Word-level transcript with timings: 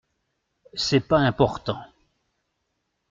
C’est 0.73 1.01
pas 1.07 1.19
important. 1.27 1.77